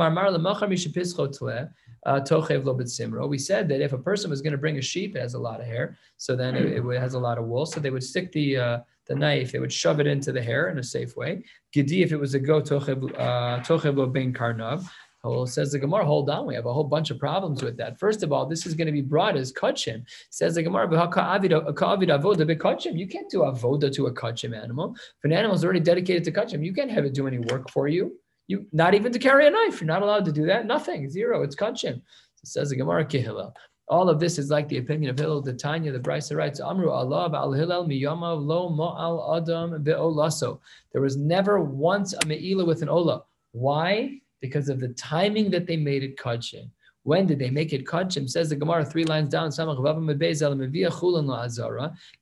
[2.07, 3.27] uh.
[3.27, 5.39] We said that if a person was going to bring a sheep, it has a
[5.39, 7.67] lot of hair, so then it, it has a lot of wool.
[7.67, 10.69] So they would stick the uh, the knife, they would shove it into the hair
[10.71, 11.45] in a safe way.
[11.75, 14.89] Gidi, if it was a goat, tochev uh, lo ben karnav.
[15.25, 17.99] Well, says the Gemara, hold on, we have a whole bunch of problems with that.
[17.99, 20.05] First of all, this is going to be brought as kachim.
[20.29, 21.43] Says the Gemara, you can't
[23.31, 24.95] do avoda to a kachim animal.
[24.95, 27.71] If an animal is already dedicated to kachim, you can't have it do any work
[27.71, 28.19] for you.
[28.49, 29.81] You not even to carry a knife.
[29.81, 30.67] You're not allowed to do that.
[30.67, 31.09] Nothing.
[31.09, 31.43] Zero.
[31.43, 32.03] It's kachim.
[32.45, 33.55] Says the Gemara Kihilel.
[33.89, 36.91] All of this is like the opinion of Hillel, the Tanya, the Brisa writes, Amru
[36.91, 40.61] Allah al Hillel miyama lo mo'al adam be'olaso.
[40.93, 43.25] There was never once a me'ila with an ola.
[43.53, 44.21] Why?
[44.45, 46.69] Because of the timing that they made it kachim.
[47.05, 48.29] When did they make it kachim?
[48.29, 49.51] Says the Gemara three lines down.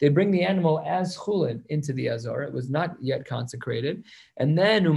[0.00, 2.48] They bring the animal as chulin into the azara.
[2.48, 4.02] It was not yet consecrated,
[4.38, 4.88] and then they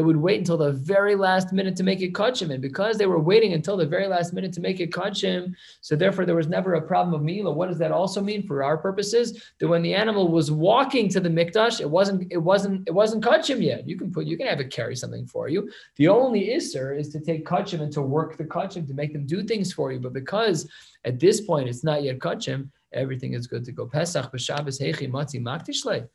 [0.00, 2.50] would wait until the very last minute to make it kachim.
[2.50, 5.94] And because they were waiting until the very last minute to make it kachim, so
[5.94, 7.52] therefore there was never a problem of mila.
[7.52, 9.42] What does that also mean for our purposes?
[9.60, 13.22] That when the animal was walking to the mikdash, it wasn't it wasn't it wasn't
[13.22, 13.86] kachim yet.
[13.86, 15.70] You can put you can have it carry something for you.
[15.96, 19.26] The only Isser is to take kachim and to work the kachim to make them
[19.26, 20.00] do things for you.
[20.00, 20.68] But because
[21.04, 23.86] at this point it's not yet kachim, everything is good to go.
[23.86, 26.08] Pesach b'Shabbos hechi matzi maktishle.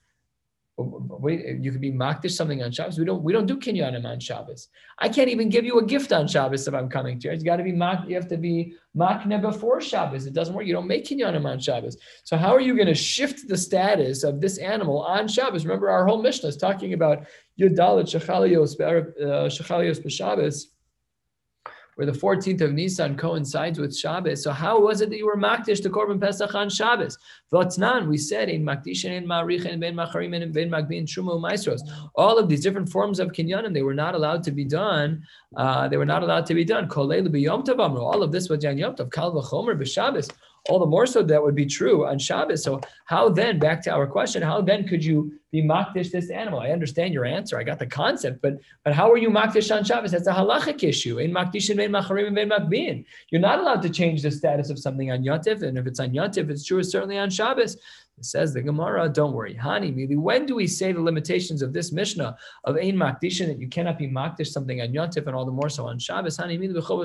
[1.59, 2.97] You could be makdish something on Shabbos.
[2.97, 4.67] We don't we don't do kinyanim on Shabbos.
[4.99, 7.33] I can't even give you a gift on Shabbos if I'm coming to you.
[7.33, 8.07] It's got to be mak.
[8.07, 10.25] You have to be makne before Shabbos.
[10.25, 10.65] It doesn't work.
[10.65, 11.97] You don't make kinyanim on Shabbos.
[12.23, 15.65] So how are you going to shift the status of this animal on Shabbos?
[15.65, 17.25] Remember, our whole Mishnah is talking about
[17.59, 20.65] yudalit shechalios uh, shechalios b'Shabbos
[21.95, 24.43] where the 14th of Nisan coincides with Shabbos.
[24.43, 27.17] So how was it that you were makdish to Korban Pesach on Shabbos?
[27.51, 31.81] V'atnan, we said in makdishin, in ma'richin, ben macharim, and ben magbin, shumo, maestros.
[32.15, 35.23] All of these different forms of kinyanim, they were not allowed to be done.
[35.55, 36.89] Uh, they were not allowed to be done.
[36.89, 40.29] All of this was Jan Yom Tov, Kal v'chomer b'Shabbos
[40.69, 42.63] all the more so that would be true on Shabbos.
[42.63, 46.59] So how then, back to our question, how then could you be makdish this animal?
[46.59, 47.57] I understand your answer.
[47.57, 50.11] I got the concept, but but how are you makdish on Shabbos?
[50.11, 51.17] That's a halachic issue.
[51.19, 53.05] In makdishin vein macharim vein makbin.
[53.31, 56.11] You're not allowed to change the status of something on Yontif, and if it's on
[56.11, 57.77] Yontif, it's true it's certainly on Shabbos.
[58.23, 59.55] Says the Gemara, don't worry.
[59.55, 63.67] Hani, when do we say the limitations of this Mishnah of Ein Makdishin that you
[63.67, 66.37] cannot be Makdish something on Yontif and all the more so on Shabbos?
[66.37, 66.57] Hani,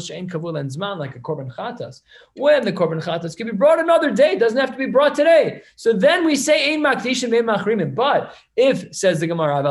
[0.06, 2.02] She'en Kavul and Zman, like a Korban Chatas.
[2.36, 5.14] When the Korban Chatas can be brought another day, it doesn't have to be brought
[5.14, 5.62] today.
[5.76, 7.94] So then we say Ein Makdishin, Ein Machrimin.
[7.94, 9.62] But if, says the Gemara,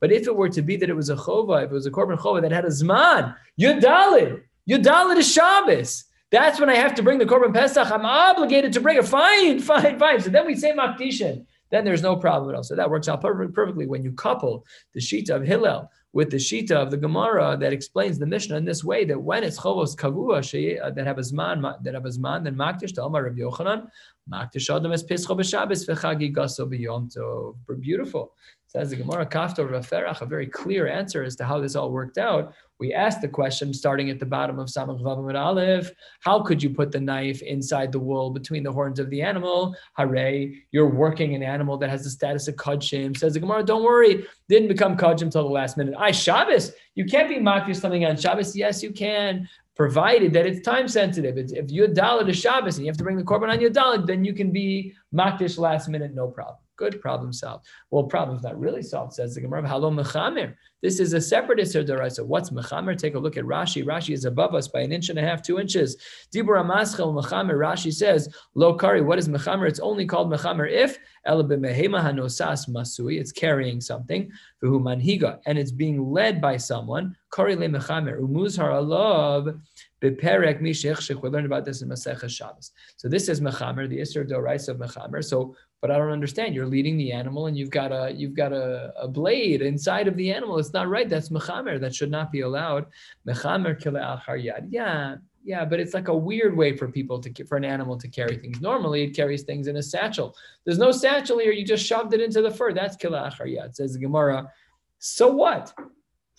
[0.00, 1.90] but if it were to be that it was a Chova, if it was a
[1.90, 6.04] Korban Chova that had a Zman, Yudalid, Yudalid is Shabbos.
[6.30, 7.90] That's when I have to bring the Korban Pesach.
[7.90, 9.06] I'm obligated to bring it.
[9.06, 10.20] Fine, fine, fine.
[10.20, 11.46] So then we say Makdishin.
[11.70, 12.62] Then there's no problem at all.
[12.62, 14.64] So that works out perfectly when you couple
[14.94, 18.64] the Shita of Hillel with the Shita of the Gemara that explains the Mishnah in
[18.64, 22.08] this way that when it's Chovos Kavua uh, that have a Zman, that have a
[22.08, 23.88] Zman, then Makdish to Amar Rav Yochanan,
[24.32, 25.86] Makdish Adam es Pescho b'Shabbos
[26.32, 27.80] gaso.
[27.80, 28.32] Beautiful.
[28.66, 32.18] Says the Gemara Kafto Raferach, a very clear answer as to how this all worked
[32.18, 32.52] out.
[32.80, 36.70] We asked the question starting at the bottom of Samach Vavamid Aleph, how could you
[36.70, 39.74] put the knife inside the wool between the horns of the animal?
[39.96, 43.16] Hare, you're working an animal that has the status of Kudshim.
[43.16, 45.94] Says the Gemara, don't worry, didn't become Kudshim till the last minute.
[45.98, 48.54] I Shabbos, you can't be makir something on Shabbos.
[48.54, 51.38] Yes, you can provided that it's time sensitive.
[51.38, 53.70] It's, if you're Dalit is Shabbos and you have to bring the korban on your
[53.70, 56.56] Dalit, then you can be makdish last minute, no problem.
[56.78, 57.66] Good problem solved.
[57.90, 59.68] Well, problem's not really solved, says the Gemara.
[59.68, 60.54] Hello, Mechamer.
[60.80, 62.24] This is a separate Isser Daraisa.
[62.24, 62.96] What's Mechamer?
[62.96, 63.84] Take a look at Rashi.
[63.84, 65.96] Rashi is above us by an inch and a half, two inches.
[66.32, 67.54] Dibur Amaschel Mechamer.
[67.54, 69.00] Rashi says, Lo Kari.
[69.00, 69.68] What is Mechamer?
[69.68, 73.18] It's only called Mechamer if hanosas masui.
[73.18, 74.30] It's carrying something.
[74.62, 75.40] Manhiga.
[75.46, 77.16] And it's being led by someone.
[77.34, 78.20] Kari le Mechamer.
[78.20, 79.60] Umuzhar alav.
[80.00, 81.12] Beperek mishich.
[81.20, 82.70] We learned about this in Masechah Shabbos.
[82.96, 85.24] So this is Mechamer, the Isser Doraisa of Mechamer.
[85.24, 86.54] So but I don't understand.
[86.54, 90.16] You're leading the animal and you've got a you've got a, a blade inside of
[90.16, 90.58] the animal.
[90.58, 91.08] It's not right.
[91.08, 91.80] That's mechamer.
[91.80, 92.86] That should not be allowed.
[93.26, 94.66] Mechamer yad.
[94.70, 98.08] Yeah, yeah, but it's like a weird way for people to for an animal to
[98.08, 98.60] carry things.
[98.60, 100.36] Normally, it carries things in a satchel.
[100.64, 101.52] There's no satchel here.
[101.52, 102.72] You just shoved it into the fur.
[102.72, 103.74] That's kilachar yad.
[103.74, 104.50] Says the Gemara.
[104.98, 105.72] So what?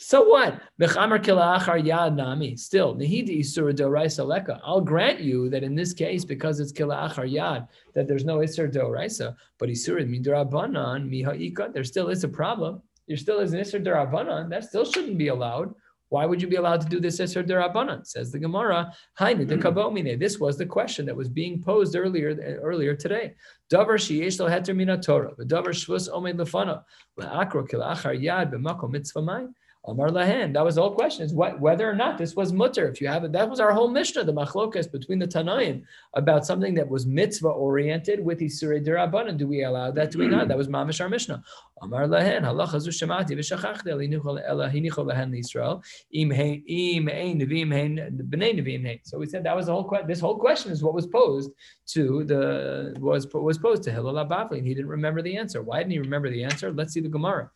[0.02, 0.62] So what?
[2.56, 2.98] Still.
[4.64, 8.72] I'll grant you that in this case, because it's kila'achar yad, that there's no isur
[8.72, 11.74] doraisa, but isur midirabanan mihaika.
[11.74, 12.82] There still is a problem.
[13.10, 14.50] There still is an isur dorabanan.
[14.50, 15.76] That still shouldn't be allowed.
[16.08, 18.08] Why would you be allowed to do this isur derabanan?
[18.08, 18.94] Says the Gemara.
[19.20, 23.36] This was the question that was being posed earlier earlier today.
[23.70, 24.46] Lefana.
[27.20, 29.50] Kilachar yad mitzvah
[29.86, 30.54] Amar Lahen.
[30.54, 32.90] That was the whole question: is what whether or not this was mutter.
[32.90, 35.84] If you have it, that was our whole mishnah, the machlokas between the Tanaim
[36.16, 39.38] about something that was mitzvah oriented with Isurei Derabanan.
[39.38, 40.12] Do we allow that?
[40.12, 40.50] Do we not?
[40.50, 41.42] That was mamish our mishnah.
[41.82, 47.40] Amar Lahen halacha zu shemati v'shachachti hinichol ela hinichol lahen Israel im hein im ein
[47.40, 49.00] nevim hein b'nei nevim hein.
[49.04, 50.08] So we said that was the whole question.
[50.08, 51.52] This whole question is what was posed
[51.94, 55.62] to the was was posed to Hillel Abavli, and he didn't remember the answer.
[55.62, 56.70] Why didn't he remember the answer?
[56.74, 57.50] Let's see the Gemara.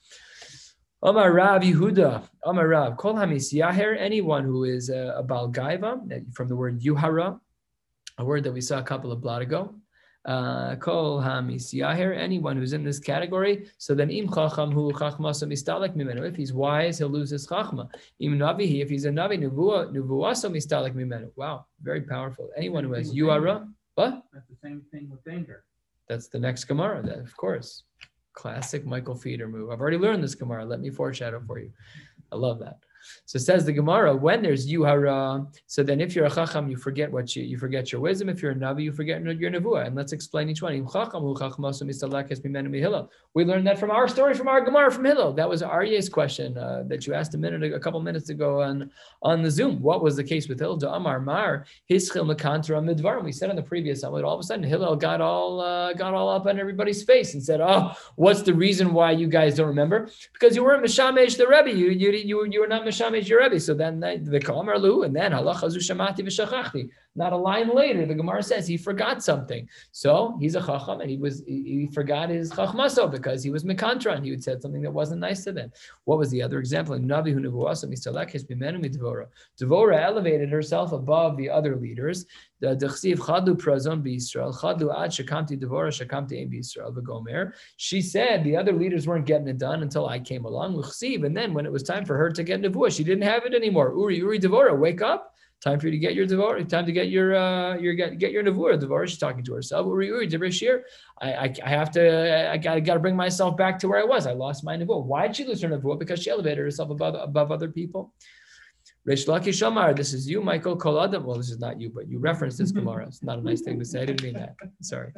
[1.05, 6.47] Amar Rav Yehuda, Amar Rav, Kol Hamis Yaher, anyone who is a, a Balgaiva, from
[6.47, 7.37] the word Yuhara,
[8.19, 9.75] a word that we saw a couple of blot ago.
[10.23, 13.67] Uh, Kol Hamis Yaher, anyone who's in this category.
[13.79, 16.25] So then Im Chacham Hu Chachmasa Mistalek Mimenu.
[16.25, 17.89] If he's wise, he'll lose his Chachma.
[18.21, 21.31] Im Navihi, if he's a Navi, Nuvuaso Mistalek Mimenu.
[21.35, 22.49] Wow, very powerful.
[22.55, 24.23] Anyone who has Yuhara, what?
[24.31, 25.65] That's the same thing with anger.
[26.07, 27.83] That's the next Gemara, that, of course.
[28.33, 29.69] Classic Michael Feeder move.
[29.69, 30.65] I've already learned this Gemara.
[30.65, 31.71] Let me foreshadow for you.
[32.31, 32.77] I love that.
[33.25, 37.11] So says the Gemara, when there's yuhara, so then if you're a chacham, you forget
[37.11, 38.29] what you you forget your wisdom.
[38.29, 39.87] If you're a navi, you forget your nevuah.
[39.87, 40.73] And let's explain each one.
[43.35, 45.33] We learned that from our story from our Gemara from Hillel.
[45.33, 48.91] That was Aryeh's question uh, that you asked a minute, a couple minutes ago on
[49.21, 49.81] on the Zoom.
[49.81, 50.83] What was the case with Hillel?
[50.83, 53.23] Amar Mar Hischil Makantara Midvar.
[53.23, 56.13] We said on the previous Amud, all of a sudden Hillel got all uh, got
[56.13, 59.67] all up on everybody's face and said, "Oh, what's the reason why you guys don't
[59.67, 60.09] remember?
[60.33, 61.71] Because you weren't mishamesh the Rebbe.
[61.71, 63.59] You you you, you were not Rebbe.
[63.59, 66.89] So then the Kamar Lu, and then halacha zu shamati v'shachachti.
[67.15, 69.69] Not a line later, the Gemara says he forgot something.
[69.91, 74.23] So he's a chacham, and he was he, forgot his chachmaso because he was mikantran.
[74.23, 75.71] He had said something that wasn't nice to them.
[76.05, 76.97] What was the other example?
[76.97, 77.39] Navi hu
[79.59, 82.25] Devora elevated herself above the other leaders.
[82.61, 87.53] The dechsiv chadlu prazon b'Yisrael chadlu ad shekamti Devora shekamti ein b'Yisrael v'gomer.
[87.77, 90.83] She said the other leaders weren't getting it done until I came along.
[91.03, 93.53] And then when it was time for her to get nevuah, she didn't have it
[93.53, 93.93] anymore.
[93.95, 95.35] Uri Uri Devora, wake up.
[95.63, 96.61] Time for you to get your devar.
[96.63, 98.77] Time to get your uh, your get, get your nevuah.
[98.77, 99.07] Devar.
[99.07, 99.87] She's talking to herself.
[99.87, 102.51] I, I I have to.
[102.51, 104.27] I got got to bring myself back to where I was.
[104.27, 105.05] I lost my nevuah.
[105.05, 105.97] Why did she lose her nevuah?
[105.97, 108.13] Because she elevated herself above above other people.
[109.05, 111.23] Rish Lakish Omar, this is you, Michael Koladam.
[111.23, 113.07] Well, this is not you, but you referenced this Gemara.
[113.07, 114.01] It's not a nice thing to say.
[114.01, 114.55] I didn't mean that.
[114.81, 115.13] Sorry.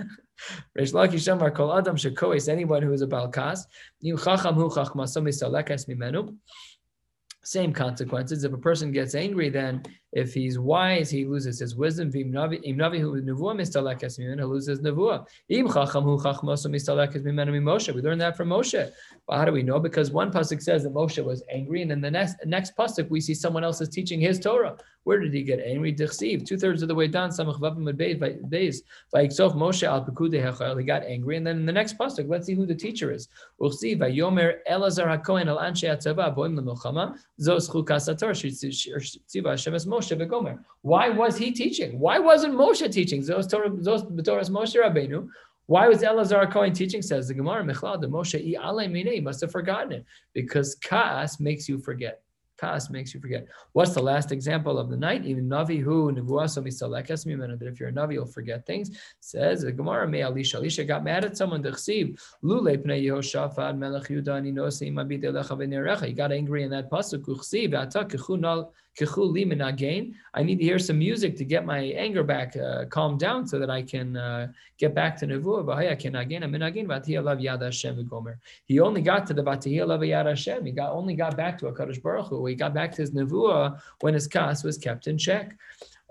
[0.74, 3.60] Rish Lakish Omar Kol Adam Shekois, anyone who is a Balkas,
[4.00, 6.34] you Chacham Hu Chachmasam Misalekas Mimenu.
[7.42, 8.44] Same consequences.
[8.44, 12.12] If a person gets angry, then if he's wise, he loses his wisdom.
[12.12, 12.40] He loses
[14.80, 15.24] nevuah.
[15.48, 15.62] We
[18.02, 18.90] learn that from Moshe.
[19.28, 19.78] But how do we know?
[19.78, 23.20] Because one pasuk says that Moshe was angry, and in the next next pasuk we
[23.20, 24.76] see someone else is teaching his Torah.
[25.04, 25.92] Where did he get angry?
[25.92, 27.62] Two thirds of the way down, Moshe
[29.84, 30.04] al
[30.76, 33.28] He got angry, and then in the next pasuk, let's see who the teacher is.
[33.60, 35.86] Vayomer Elazar Hakohen al Anshe
[36.34, 36.56] Boim
[37.40, 40.58] Zos Chukasator Tziva Shemes Moshe Begomer.
[40.82, 41.98] Why was he teaching?
[41.98, 43.22] Why wasn't Moshe teaching?
[43.22, 45.28] Zos Torah Zos Moshe Rabbeinu.
[45.66, 47.02] Why was Elazar Cohen teaching?
[47.02, 51.78] Says the Gemara, Michlal, the Moshe i must have forgotten it because Kaas makes you
[51.78, 52.22] forget.
[52.58, 53.46] Kaas makes you forget.
[53.72, 55.24] What's the last example of the night?
[55.24, 58.90] Even Navi who that if you're a Navi, you'll forget things.
[59.20, 60.58] Says the Gemara, Me Elisha.
[60.58, 61.62] Elisha got mad at someone.
[61.62, 66.06] Lule Yehoshaphat melech v'nerecha.
[66.06, 67.24] He got angry in that pasuk.
[68.98, 73.58] I need to hear some music to get my anger back, uh, calm down, so
[73.58, 74.48] that I can uh,
[74.78, 75.86] get back to nevuah.
[78.66, 80.66] He only got to the batihiyah yad Hashem.
[80.66, 82.46] He got only got back to a Kadosh Baruch Hu.
[82.46, 85.56] He got back to his nevuah when his kas was kept in check.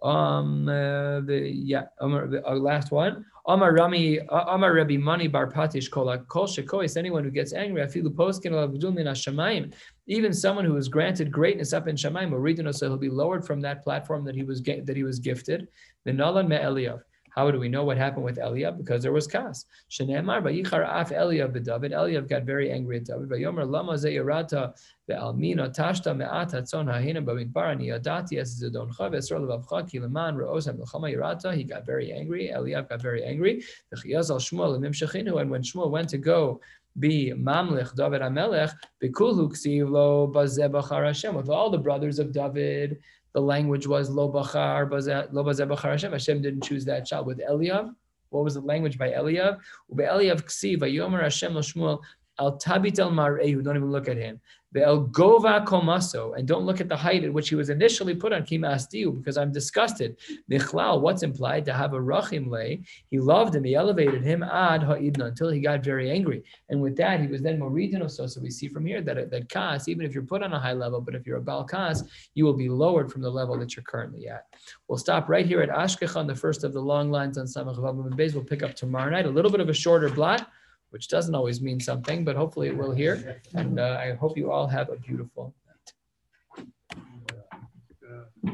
[0.02, 3.26] Um, uh, the yeah, um, the uh, last one.
[3.48, 6.96] Amar Rami, uh, Amar Rabbi Mani Bar Patish Kol Kol Shekois.
[6.96, 9.74] Anyone who gets angry, the poskin of Min Hashemayim.
[10.08, 13.60] Even someone who is granted greatness up in Shemayim, or so he'll be lowered from
[13.62, 15.68] that platform that he was that he was gifted.
[16.08, 17.02] V'nalan.
[17.30, 18.78] How do we know what happened with Eliab?
[18.78, 19.66] Because there was kas.
[19.90, 21.92] Shenemar vayichar af Eliab b'David.
[21.92, 23.30] Eliab got very angry at David.
[23.30, 24.74] Vayomer lama zeyarata
[25.10, 30.66] ve'almina tashta me'at hatzon ha'hina b'midbar ani yadati es zedoncha ve'esrol levavcha ki leman re'os
[30.66, 31.56] ha'milchama yarata.
[31.56, 32.52] He got very angry.
[32.52, 33.64] Eliab got very angry.
[33.94, 35.40] V'chiyaz al Shmuel l'mim shechinu.
[35.42, 36.60] And when Shmuel went to go
[36.98, 43.00] be Mamlech David Amelech, Lo Bazebachar Hashem, with all the brothers of David,
[43.34, 44.90] the language was Lo Bachar,
[45.32, 46.12] Lo Bazebachar Hashem.
[46.12, 47.28] Hashem didn't choose that child.
[47.28, 47.94] With Eliav,
[48.30, 49.60] what was the language by Eliav?
[49.90, 52.00] Ube Eliav Ksiv, Yomer Hashem Shmuel,
[52.40, 54.40] Al Tabit El Mar'ehu, don't even look at him.
[54.72, 58.14] The El Gova Komaso, and don't look at the height at which he was initially
[58.14, 60.16] put on Kima Astiu, because I'm disgusted.
[60.50, 61.66] Michlal, what's implied?
[61.66, 62.84] To have a Rachim lay.
[63.10, 66.44] He loved him, he elevated him ad ha'idna until he got very angry.
[66.70, 68.28] And with that, he was then Moridin so.
[68.28, 70.74] So we see from here that, that Kas, even if you're put on a high
[70.74, 72.04] level, but if you're a Bal Kas,
[72.36, 74.46] you will be lowered from the level that you're currently at.
[74.88, 77.78] We'll stop right here at Ashkechan, the first of the long lines on Samach
[78.16, 78.36] Beis.
[78.36, 80.48] We'll pick up tomorrow night, a little bit of a shorter blot
[80.90, 83.42] which doesn't always mean something, but hopefully it will here.
[83.54, 85.54] And uh, I hope you all have a beautiful